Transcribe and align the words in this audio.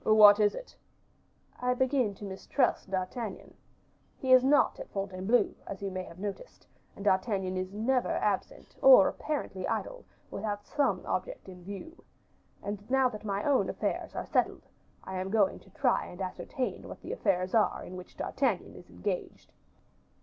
"What 0.03 0.39
is 0.39 0.55
it?" 0.55 0.75
"I 1.61 1.75
begin 1.75 2.15
to 2.15 2.25
mistrust 2.25 2.89
D'Artagnan. 2.89 3.55
He 4.17 4.33
is 4.33 4.43
not 4.43 4.79
at 4.79 4.89
Fontainebleau, 4.89 5.53
as 5.67 5.83
you 5.83 5.91
may 5.91 6.01
have 6.05 6.17
noticed, 6.17 6.65
and 6.95 7.05
D'Artagnan 7.05 7.55
is 7.55 7.71
never 7.71 8.09
absent, 8.15 8.75
or 8.81 9.07
apparently 9.07 9.67
idle, 9.67 10.03
without 10.31 10.65
some 10.65 11.05
object 11.05 11.47
in 11.47 11.63
view. 11.63 12.03
And 12.63 12.89
now 12.89 13.09
that 13.09 13.23
my 13.23 13.43
own 13.43 13.69
affairs 13.69 14.15
are 14.15 14.25
settled, 14.25 14.65
I 15.03 15.17
am 15.19 15.29
going 15.29 15.59
to 15.59 15.69
try 15.69 16.07
and 16.07 16.19
ascertain 16.19 16.87
what 16.87 17.01
the 17.01 17.13
affairs 17.13 17.53
are 17.53 17.83
in 17.83 17.95
which 17.95 18.17
D'Artagnan 18.17 18.73
is 18.73 18.89
engaged." 18.89 19.53